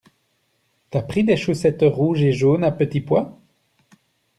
T'as 0.89 1.03
pris 1.03 1.23
des 1.23 1.37
chaussettes 1.37 1.83
rouges 1.83 2.23
et 2.23 2.33
jaunes 2.33 2.63
à 2.63 2.71
petits 2.71 3.01
pois? 3.01 3.39